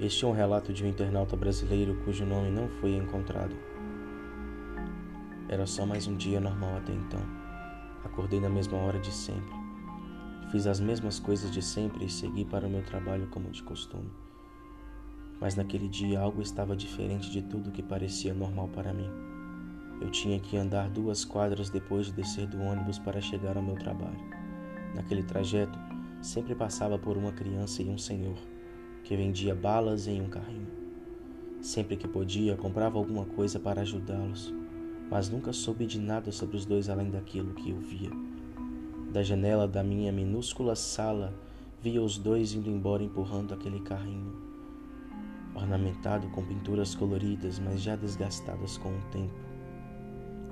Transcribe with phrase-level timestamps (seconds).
[0.00, 3.54] Este é um relato de um internauta brasileiro cujo nome não foi encontrado.
[5.48, 7.20] Era só mais um dia normal até então.
[8.02, 9.54] Acordei na mesma hora de sempre.
[10.50, 14.10] Fiz as mesmas coisas de sempre e segui para o meu trabalho como de costume.
[15.40, 19.08] Mas naquele dia algo estava diferente de tudo que parecia normal para mim.
[20.00, 23.76] Eu tinha que andar duas quadras depois de descer do ônibus para chegar ao meu
[23.76, 24.18] trabalho.
[24.92, 25.78] Naquele trajeto,
[26.20, 28.34] sempre passava por uma criança e um senhor
[29.04, 30.66] que vendia balas em um carrinho.
[31.60, 34.52] Sempre que podia, comprava alguma coisa para ajudá-los,
[35.10, 38.10] mas nunca soube de nada sobre os dois além daquilo que eu via.
[39.12, 41.34] Da janela da minha minúscula sala,
[41.82, 44.34] via os dois indo embora empurrando aquele carrinho,
[45.54, 49.34] ornamentado com pinturas coloridas, mas já desgastadas com o tempo.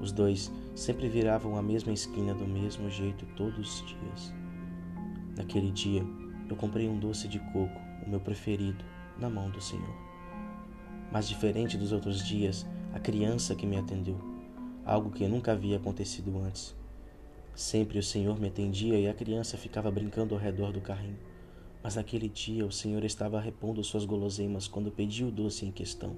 [0.00, 4.34] Os dois sempre viravam a mesma esquina do mesmo jeito todos os dias.
[5.36, 6.04] Naquele dia,
[6.48, 8.84] eu comprei um doce de coco o meu preferido,
[9.18, 9.94] na mão do Senhor.
[11.10, 14.18] Mas diferente dos outros dias, a criança que me atendeu,
[14.84, 16.74] algo que nunca havia acontecido antes.
[17.54, 21.18] Sempre o Senhor me atendia e a criança ficava brincando ao redor do carrinho.
[21.82, 26.14] Mas naquele dia o Senhor estava repondo suas guloseimas quando pedi o doce em questão.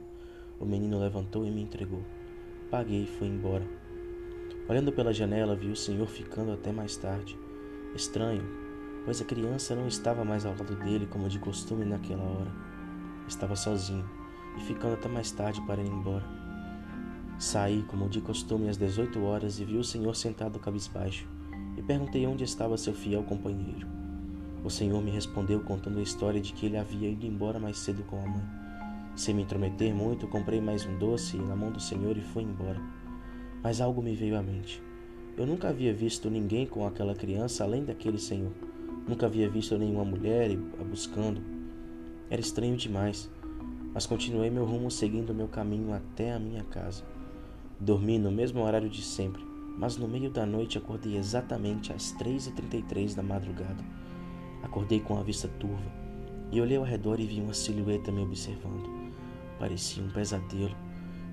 [0.59, 2.03] O menino levantou e me entregou.
[2.71, 3.65] Paguei e fui embora.
[4.69, 7.39] Olhando pela janela, vi o Senhor ficando até mais tarde.
[7.95, 8.68] Estranho,
[9.09, 12.53] pois a criança não estava mais ao lado dele como de costume naquela hora.
[13.27, 14.05] Estava sozinho
[14.59, 16.27] e ficando até mais tarde para ir embora.
[17.39, 21.27] Saí, como de costume, às 18 horas e vi o senhor sentado cabisbaixo
[21.79, 23.87] e perguntei onde estava seu fiel companheiro.
[24.63, 28.03] O senhor me respondeu contando a história de que ele havia ido embora mais cedo
[28.03, 28.45] com a mãe.
[29.17, 32.83] Sem me intrometer muito, comprei mais um doce na mão do senhor e fui embora.
[33.63, 34.83] Mas algo me veio à mente.
[35.35, 38.53] Eu nunca havia visto ninguém com aquela criança além daquele senhor.
[39.09, 41.41] Nunca havia visto nenhuma mulher a buscando.
[42.29, 43.31] Era estranho demais,
[43.95, 47.03] mas continuei meu rumo seguindo meu caminho até a minha casa.
[47.81, 49.43] Dormi no mesmo horário de sempre,
[49.79, 53.83] mas no meio da noite acordei exatamente às 3h33 da madrugada.
[54.63, 55.91] Acordei com a vista turva
[56.53, 58.91] e olhei ao redor e vi uma silhueta me observando.
[59.59, 60.77] Parecia um pesadelo.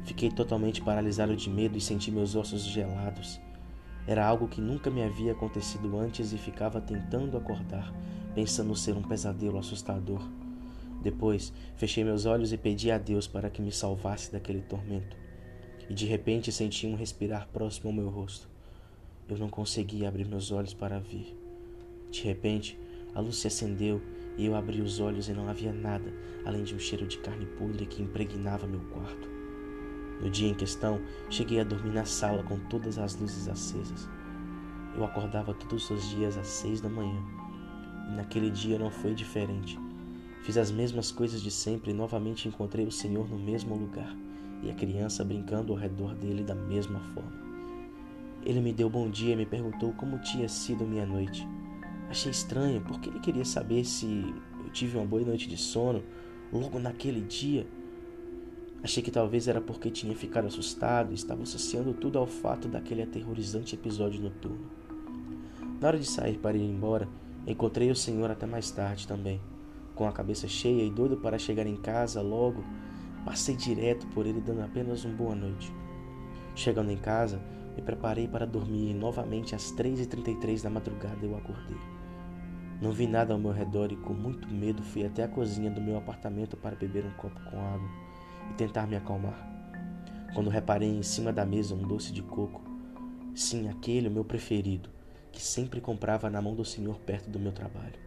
[0.06, 3.42] Fiquei totalmente paralisado de medo e senti meus ossos gelados.
[4.08, 7.94] Era algo que nunca me havia acontecido antes e ficava tentando acordar,
[8.36, 10.22] pensando ser um pesadelo assustador.
[11.02, 15.18] Depois, fechei meus olhos e pedi a Deus para que me salvasse daquele tormento.
[15.90, 18.48] E de repente senti um respirar próximo ao meu rosto.
[19.28, 21.36] Eu não conseguia abrir meus olhos para ver.
[22.12, 22.80] De repente,
[23.14, 24.02] a luz se acendeu
[24.38, 26.12] e eu abri os olhos e não havia nada
[26.46, 29.45] além de um cheiro de carne podre que impregnava meu quarto.
[30.22, 34.10] No dia em questão, cheguei a dormir na sala com todas as luzes acesas.
[34.96, 37.22] Eu acordava todos os dias às seis da manhã.
[38.10, 39.78] E naquele dia não foi diferente.
[40.44, 44.16] Fiz as mesmas coisas de sempre e novamente encontrei o Senhor no mesmo lugar
[44.62, 47.46] e a criança brincando ao redor dele da mesma forma.
[48.44, 51.48] Ele me deu bom dia e me perguntou como tinha sido minha noite.
[52.10, 54.06] Achei estranho porque ele queria saber se
[54.64, 56.04] eu tive uma boa noite de sono
[56.54, 57.66] logo naquele dia
[58.86, 63.02] Achei que talvez era porque tinha ficado assustado e estava associando tudo ao fato daquele
[63.02, 64.70] aterrorizante episódio noturno.
[65.82, 67.10] Na hora de sair para ir embora,
[67.48, 69.42] encontrei o senhor até mais tarde também.
[69.96, 72.64] Com a cabeça cheia e doido para chegar em casa logo,
[73.26, 75.74] passei direto por ele dando apenas um boa noite.
[76.54, 77.42] Chegando em casa,
[77.76, 81.80] me preparei para dormir e novamente às 3h33 da madrugada eu acordei.
[82.80, 85.82] Não vi nada ao meu redor e com muito medo fui até a cozinha do
[85.82, 88.06] meu apartamento para beber um copo com água
[88.52, 89.46] e tentar me acalmar.
[90.34, 92.62] Quando reparei em cima da mesa um doce de coco,
[93.34, 94.90] sim, aquele o meu preferido,
[95.32, 98.06] que sempre comprava na mão do senhor perto do meu trabalho.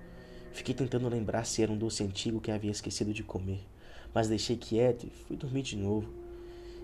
[0.53, 3.61] Fiquei tentando lembrar se era um doce antigo que havia esquecido de comer,
[4.15, 6.09] mas deixei quieto e fui dormir de novo.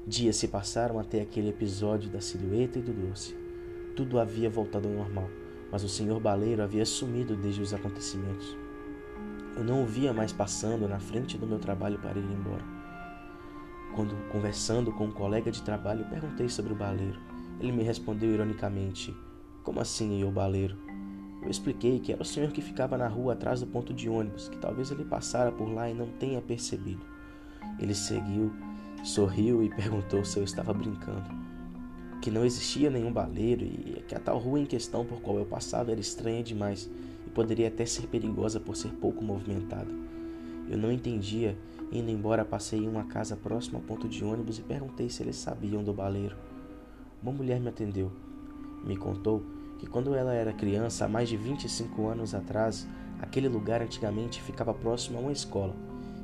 [0.06, 3.34] Dias se passaram até aquele episódio da silhueta e do doce.
[3.96, 5.28] Tudo havia voltado ao normal,
[5.72, 8.56] mas o senhor baleiro havia sumido desde os acontecimentos.
[9.56, 12.83] Eu não o via mais passando na frente do meu trabalho para ir embora.
[13.94, 17.18] Quando, conversando com um colega de trabalho, perguntei sobre o baleiro.
[17.60, 19.14] Ele me respondeu ironicamente:
[19.62, 20.76] Como assim, eu, baleiro?
[21.42, 24.48] Eu expliquei que era o senhor que ficava na rua atrás do ponto de ônibus,
[24.48, 27.04] que talvez ele passara por lá e não tenha percebido.
[27.78, 28.50] Ele seguiu,
[29.04, 31.30] sorriu e perguntou se eu estava brincando.
[32.20, 35.44] Que não existia nenhum baleiro e que a tal rua em questão por qual eu
[35.44, 36.90] passava era estranha demais
[37.26, 39.90] e poderia até ser perigosa por ser pouco movimentada.
[40.68, 41.56] Eu não entendia
[41.92, 45.36] Indo embora, passei em uma casa próxima ao ponto de ônibus e perguntei se eles
[45.36, 46.36] sabiam do baleiro.
[47.22, 48.10] Uma mulher me atendeu.
[48.84, 49.42] Me contou
[49.78, 52.86] que quando ela era criança, há mais de 25 anos atrás,
[53.20, 55.74] aquele lugar antigamente ficava próximo a uma escola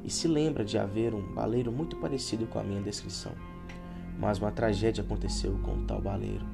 [0.04, 3.32] e se lembra de haver um baleiro muito parecido com a minha descrição.
[4.18, 6.44] Mas uma tragédia aconteceu com o tal baleiro.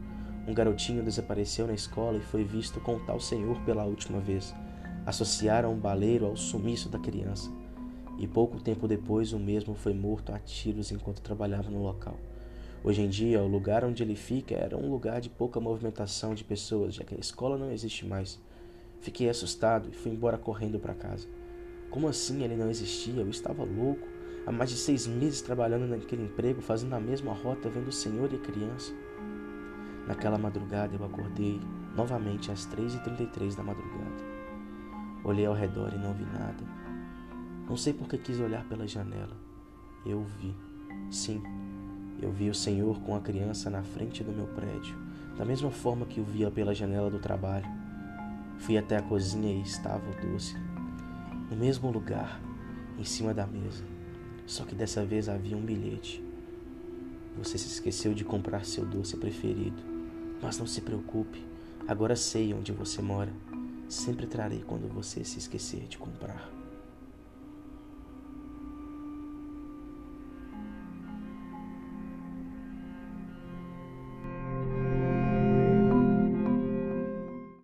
[0.47, 4.55] Um garotinho desapareceu na escola e foi visto com o tal senhor pela última vez.
[5.05, 7.51] Associaram o baleiro ao sumiço da criança.
[8.19, 12.17] E pouco tempo depois o mesmo foi morto a tiros enquanto trabalhava no local.
[12.83, 16.45] Hoje em dia, o lugar onde ele fica era um lugar de pouca movimentação de
[16.45, 18.41] pessoas, já que a escola não existe mais.
[19.01, 21.27] Fiquei assustado e fui embora correndo para casa.
[21.91, 23.21] Como assim ele não existia?
[23.21, 24.07] Eu estava louco.
[24.47, 28.33] Há mais de seis meses trabalhando naquele emprego, fazendo a mesma rota, vendo o senhor
[28.33, 28.95] e a criança.
[30.07, 31.61] Naquela madrugada eu acordei
[31.97, 34.25] novamente às 3h33 da madrugada.
[35.25, 36.86] Olhei ao redor e não vi nada.
[37.69, 39.37] Não sei por que quis olhar pela janela.
[40.05, 40.55] Eu vi.
[41.11, 41.43] Sim,
[42.23, 44.97] eu vi o Senhor com a criança na frente do meu prédio,
[45.37, 47.67] da mesma forma que o via pela janela do trabalho.
[48.59, 50.57] Fui até a cozinha e estava o doce,
[51.51, 52.41] no mesmo lugar,
[52.99, 53.85] em cima da mesa.
[54.47, 56.25] Só que dessa vez havia um bilhete.
[57.37, 59.83] Você se esqueceu de comprar seu doce preferido,
[60.41, 61.45] mas não se preocupe,
[61.87, 63.33] agora sei onde você mora.
[63.89, 66.66] Sempre trarei quando você se esquecer de comprar.